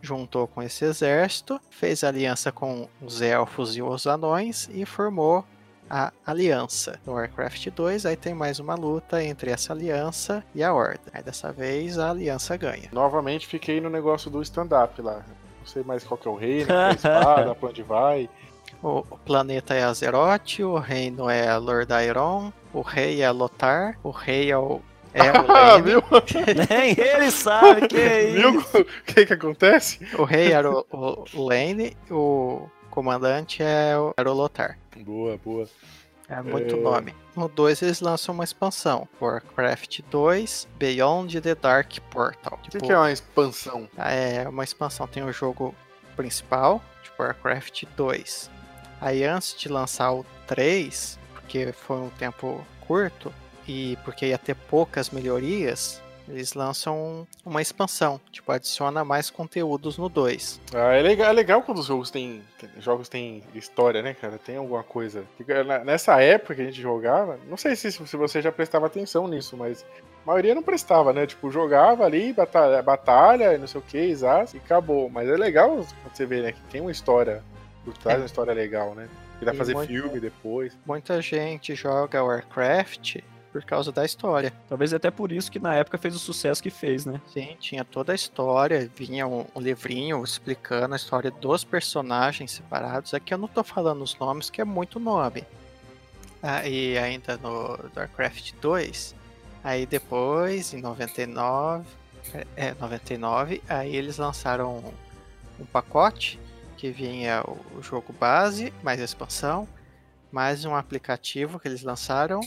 juntou 0.00 0.46
com 0.46 0.62
esse 0.62 0.84
exército, 0.84 1.60
fez 1.70 2.04
aliança 2.04 2.52
com 2.52 2.88
os 3.02 3.20
elfos 3.20 3.76
e 3.76 3.82
os 3.82 4.06
anões 4.06 4.70
e 4.72 4.86
formou 4.86 5.44
a 5.90 6.12
aliança. 6.26 6.98
No 7.06 7.14
Warcraft 7.14 7.68
2, 7.70 8.06
aí 8.06 8.16
tem 8.16 8.34
mais 8.34 8.58
uma 8.58 8.74
luta 8.74 9.22
entre 9.22 9.50
essa 9.50 9.72
aliança 9.72 10.44
e 10.54 10.62
a 10.62 10.72
Horda. 10.72 11.00
Aí 11.12 11.22
dessa 11.22 11.52
vez 11.52 11.98
a 11.98 12.10
aliança 12.10 12.56
ganha. 12.56 12.88
Novamente 12.92 13.46
fiquei 13.46 13.80
no 13.80 13.90
negócio 13.90 14.30
do 14.30 14.42
stand-up 14.42 15.00
lá. 15.00 15.24
Não 15.60 15.66
sei 15.66 15.82
mais 15.82 16.04
qual 16.04 16.18
que 16.18 16.28
é 16.28 16.30
o 16.30 16.34
reino, 16.34 16.66
qual 16.68 16.78
é 16.78 16.86
a 16.86 16.92
espada, 16.92 17.54
pra 17.54 17.68
onde 17.68 17.82
vai. 17.82 18.28
O, 18.82 18.98
o 19.10 19.18
planeta 19.18 19.74
é 19.74 19.82
Azeroth, 19.82 20.60
o 20.60 20.78
reino 20.78 21.28
é 21.28 21.56
Lordaeron, 21.56 22.52
o 22.72 22.80
rei 22.80 23.22
é 23.22 23.30
Lothar, 23.30 23.98
o 24.02 24.10
rei 24.10 24.50
é 24.50 24.58
o 24.58 24.80
é 25.14 25.32
o 25.32 25.44
Ah? 25.50 25.78
Nem 26.68 26.94
ele 26.98 27.30
sabe 27.30 27.88
que 27.88 27.96
é 27.96 28.26
Viu 28.26 28.60
o 28.60 28.84
que 29.04 29.26
que 29.26 29.32
acontece? 29.32 30.06
o 30.18 30.24
rei 30.24 30.52
era 30.52 30.70
o, 30.70 30.84
o 31.34 31.42
Lane, 31.42 31.96
o 32.10 32.68
comandante 32.90 33.62
é 33.62 33.96
o, 33.98 34.12
era 34.16 34.30
o 34.30 34.34
Lothar. 34.34 34.78
Boa, 35.04 35.38
boa. 35.38 35.68
É 36.28 36.42
muito 36.42 36.76
É. 36.76 36.78
nome. 36.80 37.14
No 37.34 37.48
2 37.48 37.80
eles 37.82 38.00
lançam 38.00 38.34
uma 38.34 38.44
expansão. 38.44 39.08
Warcraft 39.20 40.00
2 40.10 40.68
Beyond 40.78 41.40
the 41.40 41.54
Dark 41.54 41.98
Portal. 42.10 42.58
O 42.62 42.70
que, 42.70 42.78
que 42.78 42.92
é 42.92 42.96
uma 42.98 43.10
expansão? 43.10 43.88
é 43.96 44.46
uma 44.48 44.62
expansão. 44.64 45.06
Tem 45.06 45.22
o 45.24 45.32
jogo 45.32 45.74
principal, 46.16 46.82
tipo 47.02 47.22
Warcraft 47.22 47.84
2. 47.96 48.50
Aí 49.00 49.24
antes 49.24 49.56
de 49.58 49.68
lançar 49.68 50.12
o 50.12 50.26
3, 50.46 51.18
porque 51.32 51.72
foi 51.72 51.96
um 51.96 52.10
tempo 52.10 52.62
curto 52.80 53.32
e 53.66 53.96
porque 54.04 54.26
ia 54.26 54.38
ter 54.38 54.54
poucas 54.54 55.08
melhorias, 55.10 56.02
eles 56.28 56.54
lançam 56.54 57.26
uma 57.44 57.60
expansão. 57.62 58.20
Tipo, 58.30 58.52
adiciona 58.52 59.04
mais 59.04 59.30
conteúdos 59.30 59.96
no 59.98 60.08
2. 60.08 60.60
Ah, 60.74 60.94
é 60.94 61.02
legal, 61.02 61.28
é 61.30 61.32
legal 61.32 61.62
quando 61.62 61.78
os 61.78 61.86
jogos 61.86 62.10
têm, 62.10 62.42
jogos 62.80 63.08
têm 63.08 63.42
história, 63.54 64.02
né, 64.02 64.14
cara? 64.14 64.38
Tem 64.38 64.56
alguma 64.56 64.82
coisa. 64.82 65.24
Nessa 65.84 66.20
época 66.22 66.54
que 66.54 66.62
a 66.62 66.64
gente 66.64 66.80
jogava, 66.80 67.38
não 67.48 67.56
sei 67.56 67.74
se, 67.76 67.90
se 67.92 68.16
você 68.16 68.40
já 68.42 68.52
prestava 68.52 68.86
atenção 68.86 69.26
nisso, 69.28 69.56
mas 69.56 69.84
a 70.24 70.26
maioria 70.26 70.54
não 70.54 70.62
prestava, 70.62 71.12
né? 71.12 71.26
Tipo, 71.26 71.50
jogava 71.50 72.04
ali, 72.04 72.32
batalha, 72.32 72.82
batalha 72.82 73.54
e 73.54 73.58
não 73.58 73.66
sei 73.66 73.80
o 73.80 73.84
que, 73.84 73.98
exato, 73.98 74.56
e 74.56 74.58
acabou. 74.58 75.08
Mas 75.08 75.28
é 75.28 75.36
legal 75.36 75.84
você 76.12 76.26
vê, 76.26 76.42
né, 76.42 76.52
que 76.52 76.60
tem 76.70 76.80
uma 76.80 76.90
história 76.92 77.42
por 77.84 77.96
trás, 77.96 78.18
É. 78.18 78.20
uma 78.20 78.26
história 78.26 78.52
legal, 78.52 78.94
né? 78.94 79.08
Que 79.38 79.44
dá 79.44 79.52
pra 79.52 79.58
fazer 79.58 79.74
muito- 79.74 79.88
filme 79.88 80.18
depois. 80.20 80.76
Muita 80.84 81.22
gente 81.22 81.74
joga 81.74 82.22
Warcraft 82.24 83.18
por 83.58 83.64
causa 83.64 83.90
da 83.90 84.04
história. 84.04 84.52
Talvez 84.68 84.94
até 84.94 85.10
por 85.10 85.32
isso 85.32 85.50
que 85.50 85.58
na 85.58 85.74
época 85.74 85.98
fez 85.98 86.14
o 86.14 86.18
sucesso 86.18 86.62
que 86.62 86.70
fez, 86.70 87.04
né? 87.04 87.20
Sim, 87.32 87.56
tinha 87.58 87.84
toda 87.84 88.12
a 88.12 88.14
história, 88.14 88.88
vinha 88.94 89.26
um, 89.26 89.44
um 89.54 89.60
livrinho 89.60 90.22
explicando 90.22 90.94
a 90.94 90.96
história 90.96 91.30
dos 91.30 91.64
personagens 91.64 92.52
separados. 92.52 93.12
Aqui 93.14 93.34
eu 93.34 93.38
não 93.38 93.48
tô 93.48 93.64
falando 93.64 94.02
os 94.02 94.16
nomes, 94.16 94.48
que 94.48 94.60
é 94.60 94.64
muito 94.64 95.00
nome. 95.00 95.44
Ah, 96.40 96.66
e 96.68 96.96
ainda 96.96 97.36
no 97.38 97.76
Warcraft 97.96 98.52
2, 98.60 99.14
aí 99.64 99.84
depois, 99.86 100.72
em 100.72 100.80
99, 100.80 101.84
é, 102.54 102.74
99, 102.74 103.60
aí 103.68 103.96
eles 103.96 104.18
lançaram 104.18 104.76
um, 104.76 105.62
um 105.62 105.66
pacote 105.66 106.38
que 106.76 106.92
vinha 106.92 107.42
o, 107.42 107.78
o 107.78 107.82
jogo 107.82 108.12
base, 108.12 108.72
mais 108.84 109.00
expansão, 109.00 109.66
mais 110.30 110.64
um 110.64 110.76
aplicativo 110.76 111.58
que 111.58 111.66
eles 111.66 111.82
lançaram, 111.82 112.40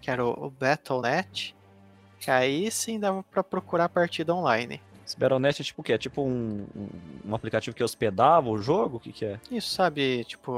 que 0.00 0.10
era 0.10 0.24
o, 0.24 0.46
o 0.46 0.50
Battle.net, 0.50 1.54
que 2.18 2.30
aí 2.30 2.70
sim 2.70 2.98
dava 2.98 3.22
para 3.22 3.42
procurar 3.42 3.88
partida 3.88 4.34
online. 4.34 4.80
Esse 5.06 5.18
Battle.net 5.18 5.62
é 5.62 5.64
tipo 5.64 5.80
o 5.80 5.84
quê? 5.84 5.92
É 5.94 5.98
tipo 5.98 6.22
um, 6.22 6.66
um, 7.24 7.34
aplicativo 7.34 7.74
que 7.74 7.82
hospedava 7.82 8.48
o 8.48 8.58
jogo? 8.58 8.98
O 8.98 9.00
que, 9.00 9.12
que 9.12 9.24
é? 9.24 9.40
Isso, 9.50 9.70
sabe, 9.70 10.24
tipo 10.24 10.52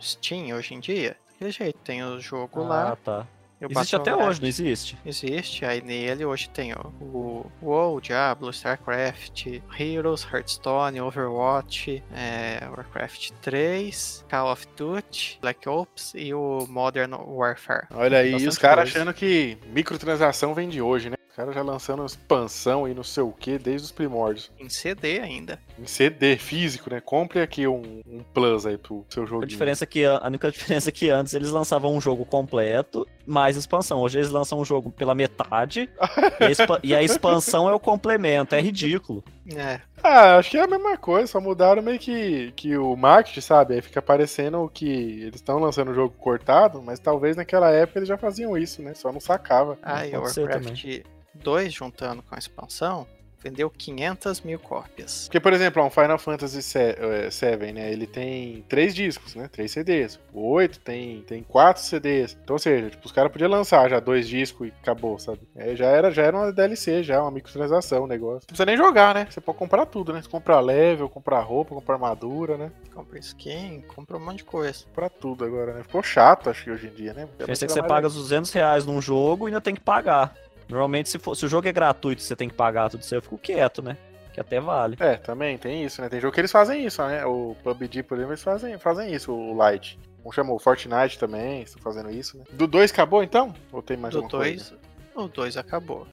Steam 0.00 0.56
hoje 0.56 0.74
em 0.74 0.80
dia? 0.80 1.16
Daquele 1.32 1.50
jeito, 1.50 1.78
tem 1.80 2.04
o 2.04 2.20
jogo 2.20 2.62
ah, 2.62 2.68
lá. 2.68 2.96
tá. 2.96 3.26
E 3.60 3.64
o 3.64 3.70
Existe 3.70 3.96
até 3.96 4.14
hoje, 4.14 4.40
não 4.40 4.48
existe? 4.48 4.98
Existe, 5.04 5.64
aí 5.64 5.80
nele 5.80 6.24
hoje 6.24 6.48
tem 6.50 6.74
ó, 6.74 6.88
o 7.00 7.50
WoW, 7.62 8.00
Diablo, 8.00 8.50
StarCraft, 8.50 9.46
Heroes, 9.78 10.26
Hearthstone, 10.30 11.00
Overwatch, 11.00 12.02
é, 12.14 12.60
Warcraft 12.68 13.30
3, 13.40 14.24
Call 14.28 14.52
of 14.52 14.66
Duty, 14.76 15.38
Black 15.40 15.66
Ops 15.68 16.12
e 16.14 16.34
o 16.34 16.66
Modern 16.68 17.14
Warfare. 17.14 17.86
Olha 17.94 18.18
aí, 18.18 18.28
e 18.28 18.32
Bastante 18.32 18.48
os 18.48 18.58
caras 18.58 18.90
achando 18.90 19.14
que 19.14 19.56
microtransação 19.72 20.52
vem 20.52 20.68
de 20.68 20.82
hoje, 20.82 21.08
né? 21.08 21.16
Os 21.28 21.34
caras 21.34 21.54
já 21.54 21.62
lançando 21.62 22.04
expansão 22.04 22.86
e 22.88 22.94
não 22.94 23.02
sei 23.02 23.22
o 23.22 23.32
que 23.32 23.58
desde 23.58 23.86
os 23.86 23.92
primórdios. 23.92 24.50
Em 24.58 24.68
CD 24.68 25.20
ainda. 25.20 25.58
Em 25.78 25.86
CD 25.86 26.36
físico, 26.36 26.90
né? 26.90 27.00
Compre 27.00 27.40
aqui 27.40 27.66
um, 27.66 28.00
um 28.06 28.22
plus 28.34 28.66
aí 28.66 28.78
pro 28.78 29.04
seu 29.10 29.26
jogo. 29.26 29.44
A 29.44 29.46
diferença 29.46 29.84
é 29.84 29.86
que 29.86 30.04
a 30.04 30.26
única 30.26 30.50
diferença 30.50 30.88
é 30.88 30.92
que 30.92 31.10
antes 31.10 31.34
eles 31.34 31.50
lançavam 31.50 31.94
um 31.94 32.00
jogo 32.00 32.24
completo 32.24 33.06
mais 33.26 33.56
expansão. 33.56 34.00
Hoje 34.00 34.18
eles 34.18 34.30
lançam 34.30 34.58
um 34.58 34.64
jogo 34.64 34.90
pela 34.90 35.14
metade 35.14 35.90
e, 36.40 36.44
a 36.44 36.80
e 36.82 36.94
a 36.94 37.02
expansão 37.02 37.68
é 37.68 37.74
o 37.74 37.80
complemento. 37.80 38.54
É 38.54 38.60
ridículo. 38.60 39.22
É, 39.54 39.80
Ah, 40.02 40.36
acho 40.36 40.50
que 40.50 40.58
é 40.58 40.62
a 40.62 40.66
mesma 40.66 40.96
coisa, 40.96 41.26
só 41.26 41.40
mudaram 41.40 41.82
meio 41.82 41.98
que, 41.98 42.52
que 42.56 42.76
o 42.76 42.96
marketing, 42.96 43.40
sabe? 43.40 43.74
Aí 43.74 43.82
fica 43.82 44.00
parecendo 44.00 44.70
que 44.72 44.86
eles 44.86 45.36
estão 45.36 45.58
lançando 45.58 45.90
o 45.90 45.94
jogo 45.94 46.14
cortado, 46.16 46.82
mas 46.82 46.98
talvez 46.98 47.36
naquela 47.36 47.70
época 47.70 47.98
eles 47.98 48.08
já 48.08 48.16
faziam 48.16 48.56
isso, 48.56 48.82
né? 48.82 48.94
Só 48.94 49.12
não 49.12 49.20
sacava. 49.20 49.78
aí 49.82 50.16
o 50.16 50.20
pode 50.20 50.32
ser 50.32 50.42
Warcraft 50.42 51.02
2 51.34 51.72
juntando 51.72 52.22
com 52.22 52.34
a 52.34 52.38
expansão 52.38 53.06
vendeu 53.46 53.70
500 53.70 54.40
mil 54.40 54.58
cópias. 54.58 55.24
Porque, 55.24 55.38
por 55.38 55.52
exemplo, 55.52 55.84
um 55.84 55.90
Final 55.90 56.18
Fantasy 56.18 56.60
VII, 56.60 57.72
né? 57.72 57.92
Ele 57.92 58.06
tem 58.06 58.64
três 58.68 58.94
discos, 58.94 59.34
né? 59.34 59.48
Três 59.50 59.70
CDs. 59.70 60.18
O 60.32 60.50
8 60.50 60.80
tem, 60.80 61.22
tem 61.22 61.42
quatro 61.42 61.82
CDs. 61.82 62.36
Então, 62.42 62.54
ou 62.54 62.58
seja, 62.58 62.90
tipo, 62.90 63.06
os 63.06 63.12
caras 63.12 63.30
podiam 63.30 63.50
lançar 63.50 63.88
já 63.88 64.00
dois 64.00 64.28
discos 64.28 64.68
e 64.68 64.72
acabou, 64.82 65.18
sabe? 65.18 65.40
É, 65.54 65.76
já, 65.76 65.86
era, 65.86 66.10
já 66.10 66.22
era 66.22 66.36
uma 66.36 66.52
DLC, 66.52 67.02
já, 67.02 67.22
uma 67.22 67.30
microtransação 67.30 68.04
o 68.04 68.06
negócio. 68.06 68.40
Não 68.42 68.46
precisa 68.46 68.66
nem 68.66 68.76
jogar, 68.76 69.14
né? 69.14 69.26
Você 69.30 69.40
pode 69.40 69.58
comprar 69.58 69.86
tudo, 69.86 70.12
né? 70.12 70.20
Você 70.20 70.28
comprar 70.28 70.60
level, 70.60 71.08
comprar 71.08 71.40
roupa, 71.40 71.74
comprar 71.74 71.94
armadura, 71.94 72.56
né? 72.56 72.72
Compra 72.92 73.18
skin, 73.18 73.82
compra 73.82 74.16
um 74.16 74.20
monte 74.20 74.38
de 74.38 74.44
coisa. 74.44 74.84
Comprar 74.86 75.10
tudo 75.10 75.44
agora, 75.44 75.74
né? 75.74 75.82
Ficou 75.82 76.02
chato, 76.02 76.50
acho 76.50 76.64
que 76.64 76.70
hoje 76.70 76.88
em 76.88 76.94
dia, 76.94 77.14
né? 77.14 77.22
A 77.22 77.26
diferença 77.38 77.64
é 77.64 77.66
que 77.66 77.72
você 77.72 77.82
paga 77.82 78.08
os 78.08 78.14
200 78.14 78.50
reais 78.52 78.84
num 78.84 79.00
jogo 79.00 79.46
e 79.46 79.48
ainda 79.48 79.60
tem 79.60 79.74
que 79.74 79.80
pagar. 79.80 80.34
Normalmente, 80.68 81.08
se, 81.08 81.18
for, 81.18 81.34
se 81.34 81.46
o 81.46 81.48
jogo 81.48 81.68
é 81.68 81.72
gratuito 81.72 82.20
e 82.20 82.24
você 82.24 82.34
tem 82.34 82.48
que 82.48 82.54
pagar 82.54 82.90
tudo 82.90 83.00
isso, 83.02 83.14
eu 83.14 83.22
fico 83.22 83.38
quieto, 83.38 83.82
né? 83.82 83.96
Que 84.32 84.40
até 84.40 84.60
vale. 84.60 84.96
É, 85.00 85.16
também 85.16 85.56
tem 85.56 85.84
isso, 85.84 86.02
né? 86.02 86.08
Tem 86.08 86.20
jogo 86.20 86.34
que 86.34 86.40
eles 86.40 86.52
fazem 86.52 86.84
isso, 86.84 87.02
né? 87.06 87.24
O 87.24 87.56
PUBG, 87.62 88.02
por 88.02 88.16
exemplo, 88.16 88.32
eles 88.32 88.42
fazem, 88.42 88.78
fazem 88.78 89.14
isso, 89.14 89.32
o 89.32 89.54
Light. 89.56 89.98
Um 90.24 90.32
chamou 90.32 90.58
Fortnite 90.58 91.18
também, 91.18 91.62
estão 91.62 91.80
fazendo 91.80 92.10
isso, 92.10 92.36
né? 92.36 92.44
Do 92.52 92.66
2 92.66 92.90
acabou 92.90 93.22
então? 93.22 93.54
Ou 93.72 93.80
tem 93.80 93.96
mais 93.96 94.12
Do 94.12 94.22
alguma 94.22 94.42
coisa? 94.42 94.76
2, 95.14 95.24
o 95.24 95.28
2 95.28 95.56
acabou. 95.56 96.06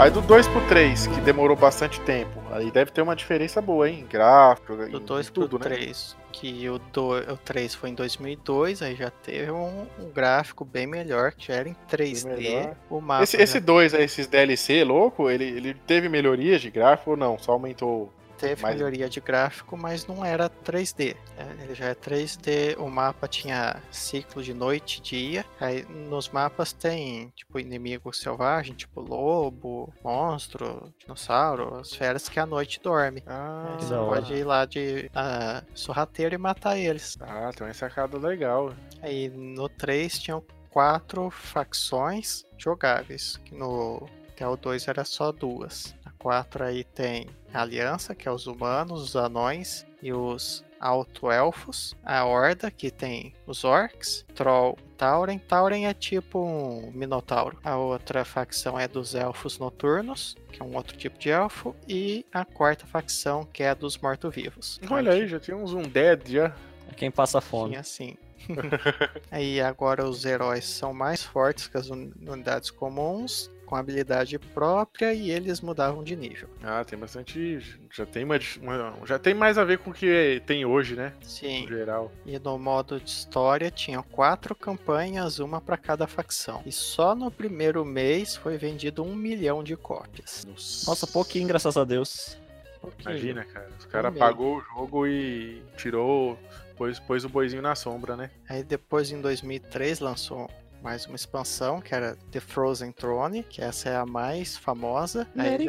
Aí 0.00 0.12
do 0.12 0.20
2 0.20 0.46
pro 0.46 0.60
3, 0.68 1.08
que 1.08 1.20
demorou 1.22 1.56
bastante 1.56 2.00
tempo, 2.02 2.40
aí 2.52 2.70
deve 2.70 2.92
ter 2.92 3.02
uma 3.02 3.16
diferença 3.16 3.60
boa, 3.60 3.90
hein? 3.90 4.06
Gráfico, 4.08 4.76
Do 4.76 4.98
em 4.98 5.04
2 5.04 5.30
pro 5.30 5.48
tudo, 5.48 5.58
né? 5.58 5.74
3, 5.74 6.16
que 6.30 6.70
o, 6.70 6.78
do, 6.78 7.16
o 7.16 7.36
3 7.36 7.74
foi 7.74 7.90
em 7.90 7.94
2002, 7.94 8.80
aí 8.80 8.94
já 8.94 9.10
teve 9.10 9.50
um, 9.50 9.88
um 9.98 10.08
gráfico 10.14 10.64
bem 10.64 10.86
melhor, 10.86 11.32
que 11.32 11.48
já 11.48 11.54
era 11.54 11.68
em 11.68 11.76
3D. 11.90 12.28
melhor. 12.28 12.76
O 12.88 13.00
mapa 13.00 13.24
Esse, 13.24 13.36
já 13.38 13.42
esse 13.42 13.58
2, 13.58 13.92
aí, 13.92 14.04
esses 14.04 14.28
DLC 14.28 14.84
louco, 14.84 15.28
ele, 15.28 15.44
ele 15.44 15.74
teve 15.74 16.08
melhorias 16.08 16.60
de 16.60 16.70
gráfico 16.70 17.10
ou 17.10 17.16
não? 17.16 17.36
Só 17.36 17.50
aumentou? 17.52 18.12
Teve 18.38 18.62
mais- 18.62 18.74
melhoria 18.76 19.08
de 19.08 19.20
gráfico, 19.20 19.76
mas 19.76 20.06
não 20.06 20.24
era 20.24 20.48
3D. 20.48 21.16
né? 21.36 21.56
Ele 21.62 21.74
já 21.74 21.86
é 21.86 21.94
3D, 21.94 22.76
o 22.78 22.88
mapa 22.88 23.26
tinha 23.28 23.82
ciclo 23.90 24.42
de 24.42 24.54
noite 24.54 24.98
e 24.98 25.02
dia. 25.02 25.44
Aí 25.60 25.84
nos 25.88 26.28
mapas 26.28 26.72
tem, 26.72 27.30
tipo, 27.36 27.58
inimigo 27.58 28.12
selvagem, 28.12 28.74
tipo 28.74 29.00
lobo, 29.00 29.92
monstro, 30.02 30.92
dinossauro, 30.98 31.76
as 31.76 31.92
feras 31.94 32.28
que 32.28 32.38
à 32.40 32.46
noite 32.46 32.80
dorme. 32.82 33.22
Ah, 33.26 33.76
Aí 33.78 33.84
você 33.84 33.94
pode 33.94 34.34
ir 34.34 34.44
lá 34.44 34.64
de 34.64 35.10
ah, 35.14 35.62
sorrateiro 35.74 36.34
e 36.34 36.38
matar 36.38 36.76
eles. 36.78 37.16
ah, 37.20 37.50
tem 37.54 37.66
uma 37.66 37.74
sacada 37.74 38.18
legal. 38.18 38.72
Aí 39.02 39.28
no 39.28 39.68
3 39.68 40.18
tinham 40.18 40.42
quatro 40.70 41.30
facções 41.30 42.44
jogáveis. 42.56 43.36
que 43.44 43.54
No 43.54 44.08
que 44.36 44.44
o 44.44 44.54
2 44.56 44.86
era 44.86 45.04
só 45.04 45.32
duas. 45.32 45.92
A 46.18 46.22
4 46.22 46.64
aí 46.64 46.82
tem 46.84 47.28
a 47.54 47.62
Aliança, 47.62 48.14
que 48.14 48.28
é 48.28 48.32
os 48.32 48.46
humanos, 48.46 49.02
os 49.02 49.16
anões 49.16 49.86
e 50.02 50.12
os 50.12 50.64
alto-elfos. 50.80 51.94
A 52.04 52.24
Horda, 52.24 52.70
que 52.70 52.90
tem 52.90 53.34
os 53.46 53.64
orcs, 53.64 54.24
Troll, 54.34 54.76
Tauren. 54.96 55.38
Tauren 55.38 55.86
é 55.86 55.94
tipo 55.94 56.40
um 56.40 56.90
minotauro. 56.92 57.58
A 57.64 57.76
outra 57.76 58.24
facção 58.24 58.78
é 58.78 58.86
dos 58.88 59.14
elfos 59.14 59.58
noturnos, 59.58 60.36
que 60.52 60.60
é 60.60 60.64
um 60.64 60.74
outro 60.76 60.96
tipo 60.96 61.18
de 61.18 61.30
elfo. 61.30 61.74
E 61.88 62.26
a 62.32 62.44
quarta 62.44 62.84
facção, 62.86 63.44
que 63.44 63.62
é 63.62 63.70
a 63.70 63.74
dos 63.74 63.96
mortos-vivos. 63.98 64.80
Olha 64.90 65.12
aí, 65.12 65.26
já 65.28 65.38
tem 65.38 65.54
uns 65.54 65.72
Undead 65.72 66.30
já. 66.32 66.54
É 66.90 66.94
quem 66.96 67.10
passa 67.10 67.40
fome. 67.40 67.70
Tinha 67.70 67.80
assim. 67.80 68.16
Aí 69.30 69.60
agora 69.60 70.04
os 70.08 70.24
heróis 70.24 70.64
são 70.64 70.94
mais 70.94 71.22
fortes 71.22 71.66
que 71.66 71.76
as 71.76 71.90
uni- 71.90 72.12
unidades 72.26 72.70
comuns, 72.70 73.50
com 73.68 73.76
habilidade 73.76 74.38
própria 74.38 75.12
e 75.12 75.30
eles 75.30 75.60
mudavam 75.60 76.02
de 76.02 76.16
nível. 76.16 76.48
Ah, 76.62 76.82
tem 76.84 76.98
bastante. 76.98 77.60
Já 77.94 78.06
tem 78.06 78.24
uma, 78.24 78.38
uma- 78.62 78.94
Já 79.06 79.18
tem 79.18 79.34
mais 79.34 79.58
a 79.58 79.64
ver 79.64 79.78
com 79.78 79.90
o 79.90 79.92
que 79.94 80.42
tem 80.46 80.64
hoje, 80.64 80.96
né? 80.96 81.12
Sim. 81.20 81.62
No 81.62 81.68
geral. 81.68 82.10
E 82.24 82.38
no 82.38 82.58
modo 82.58 82.98
de 82.98 83.10
história 83.10 83.70
tinha 83.70 84.02
quatro 84.02 84.54
campanhas, 84.54 85.38
uma 85.38 85.60
para 85.60 85.76
cada 85.76 86.06
facção. 86.06 86.62
E 86.64 86.72
só 86.72 87.14
no 87.14 87.30
primeiro 87.30 87.84
mês 87.84 88.34
foi 88.36 88.56
vendido 88.56 89.02
um 89.04 89.14
milhão 89.14 89.62
de 89.62 89.76
cópias. 89.76 90.46
Nossa, 90.86 91.06
pouquinho, 91.06 91.46
graças 91.46 91.76
a 91.76 91.84
Deus. 91.84 92.38
Pouquinho. 92.80 93.10
Imagina, 93.10 93.44
cara. 93.44 93.68
Os 93.78 93.84
caras 93.84 94.16
pagou 94.16 94.56
o 94.56 94.60
jogo 94.62 95.06
e 95.06 95.62
tirou. 95.76 96.38
Pôs, 96.76 96.98
pôs 97.00 97.24
o 97.24 97.28
boizinho 97.28 97.60
na 97.60 97.74
sombra, 97.74 98.16
né? 98.16 98.30
Aí 98.48 98.62
depois, 98.62 99.10
em 99.10 99.20
2003, 99.20 99.98
lançou 99.98 100.48
mais 100.82 101.06
uma 101.06 101.16
expansão, 101.16 101.80
que 101.80 101.94
era 101.94 102.16
The 102.30 102.40
Frozen 102.40 102.92
Throne, 102.92 103.42
que 103.42 103.62
essa 103.62 103.88
é 103.88 103.96
a 103.96 104.06
mais 104.06 104.56
famosa. 104.56 105.26
Aí. 105.36 105.68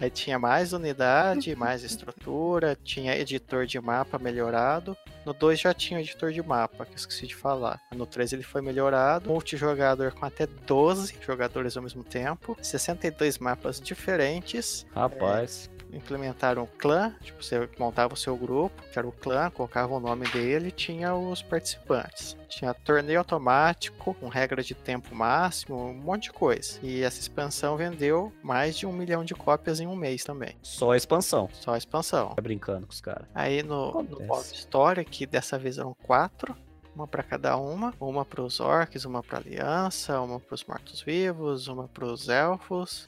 Aí 0.00 0.10
tinha 0.10 0.38
mais 0.38 0.72
unidade, 0.72 1.54
mais 1.56 1.82
estrutura, 1.82 2.78
tinha 2.84 3.16
editor 3.16 3.66
de 3.66 3.80
mapa 3.80 4.18
melhorado. 4.18 4.96
No 5.26 5.32
2 5.32 5.58
já 5.60 5.74
tinha 5.74 6.00
editor 6.00 6.32
de 6.32 6.42
mapa, 6.42 6.86
que 6.86 6.92
eu 6.92 6.96
esqueci 6.96 7.26
de 7.26 7.34
falar. 7.34 7.80
No 7.94 8.06
3 8.06 8.32
ele 8.32 8.42
foi 8.42 8.62
melhorado. 8.62 9.28
Multijogador 9.28 10.12
com 10.12 10.24
até 10.24 10.46
12 10.46 11.16
jogadores 11.20 11.76
ao 11.76 11.82
mesmo 11.82 12.04
tempo. 12.04 12.56
62 12.62 13.38
mapas 13.38 13.80
diferentes. 13.80 14.86
Rapaz. 14.94 15.68
Implementaram 15.92 16.68
clã, 16.78 17.14
tipo, 17.22 17.42
você 17.42 17.68
montava 17.78 18.14
o 18.14 18.16
seu 18.16 18.36
grupo, 18.36 18.82
que 18.92 18.98
era 18.98 19.06
o 19.06 19.12
clã, 19.12 19.50
colocava 19.50 19.94
o 19.94 20.00
nome 20.00 20.28
dele 20.28 20.68
e 20.68 20.72
tinha 20.72 21.14
os 21.14 21.42
participantes. 21.42 22.36
Tinha 22.48 22.74
torneio 22.74 23.18
automático, 23.18 24.14
com 24.14 24.28
regra 24.28 24.62
de 24.62 24.74
tempo 24.74 25.14
máximo, 25.14 25.76
um 25.76 25.94
monte 25.94 26.24
de 26.24 26.32
coisa. 26.32 26.78
E 26.82 27.02
essa 27.02 27.20
expansão 27.20 27.76
vendeu 27.76 28.32
mais 28.42 28.76
de 28.76 28.86
um 28.86 28.92
milhão 28.92 29.24
de 29.24 29.34
cópias 29.34 29.80
em 29.80 29.86
um 29.86 29.96
mês 29.96 30.24
também. 30.24 30.56
Só 30.62 30.92
a 30.92 30.96
expansão. 30.96 31.48
Só 31.52 31.74
a 31.74 31.78
expansão. 31.78 32.34
Tá 32.34 32.42
brincando 32.42 32.86
com 32.86 32.92
os 32.92 33.00
caras. 33.00 33.28
Aí 33.34 33.62
no, 33.62 34.02
no 34.02 34.20
modo 34.26 34.44
história, 34.52 35.04
que 35.04 35.26
dessa 35.26 35.58
vez 35.58 35.78
eram 35.78 35.94
quatro, 36.02 36.56
uma 36.94 37.06
para 37.06 37.22
cada 37.22 37.56
uma, 37.56 37.94
uma 38.00 38.24
para 38.24 38.42
os 38.42 38.58
orcs, 38.58 39.04
uma 39.04 39.22
para 39.22 39.38
aliança, 39.38 40.20
uma 40.20 40.40
para 40.40 40.54
os 40.54 40.64
mortos-vivos, 40.64 41.68
uma 41.68 41.86
para 41.86 42.04
os 42.04 42.28
elfos. 42.28 43.06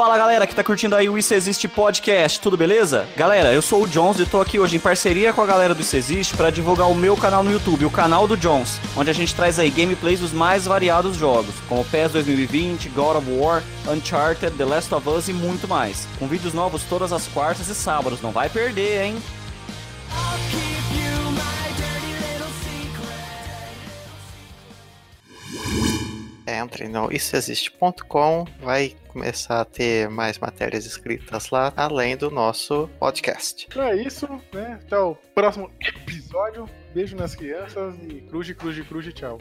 Fala 0.00 0.16
galera 0.16 0.46
que 0.46 0.54
tá 0.54 0.64
curtindo 0.64 0.96
aí 0.96 1.10
o 1.10 1.18
Isso 1.18 1.34
Existe 1.34 1.68
Podcast, 1.68 2.40
tudo 2.40 2.56
beleza? 2.56 3.06
Galera, 3.18 3.52
eu 3.52 3.60
sou 3.60 3.82
o 3.82 3.86
Jones 3.86 4.18
e 4.18 4.24
tô 4.24 4.40
aqui 4.40 4.58
hoje 4.58 4.76
em 4.76 4.80
parceria 4.80 5.30
com 5.30 5.42
a 5.42 5.46
galera 5.46 5.74
do 5.74 5.82
Isso 5.82 5.94
Existe 5.94 6.34
para 6.34 6.48
divulgar 6.48 6.90
o 6.90 6.94
meu 6.94 7.14
canal 7.18 7.44
no 7.44 7.52
YouTube, 7.52 7.84
o 7.84 7.90
canal 7.90 8.26
do 8.26 8.34
Jones, 8.34 8.80
onde 8.96 9.10
a 9.10 9.12
gente 9.12 9.34
traz 9.34 9.58
aí 9.58 9.68
gameplays 9.68 10.20
dos 10.20 10.32
mais 10.32 10.64
variados 10.64 11.16
jogos, 11.16 11.54
como 11.68 11.84
PES 11.84 12.12
2020, 12.12 12.88
God 12.88 13.16
of 13.18 13.26
War, 13.30 13.62
Uncharted, 13.86 14.56
The 14.56 14.64
Last 14.64 14.94
of 14.94 15.06
Us 15.06 15.28
e 15.28 15.34
muito 15.34 15.68
mais. 15.68 16.08
Com 16.18 16.26
vídeos 16.26 16.54
novos 16.54 16.82
todas 16.84 17.12
as 17.12 17.26
quartas 17.26 17.68
e 17.68 17.74
sábados, 17.74 18.22
não 18.22 18.30
vai 18.30 18.48
perder, 18.48 19.04
hein? 19.04 19.22
Entre 26.60 26.88
no 26.88 27.10
issoexiste.com, 27.10 28.44
vai 28.60 28.94
começar 29.08 29.60
a 29.62 29.64
ter 29.64 30.08
mais 30.10 30.38
matérias 30.38 30.84
escritas 30.84 31.50
lá, 31.50 31.72
além 31.74 32.16
do 32.16 32.30
nosso 32.30 32.88
podcast. 32.98 33.66
Então 33.68 33.82
é 33.82 33.96
isso, 33.96 34.28
né? 34.52 34.78
Até 34.84 34.98
o 34.98 35.14
próximo 35.34 35.70
episódio. 35.80 36.68
Beijo 36.94 37.16
nas 37.16 37.34
crianças 37.34 37.94
e 38.02 38.20
cruze, 38.22 38.54
cruze, 38.54 38.84
cruze, 38.84 39.12
tchau. 39.12 39.38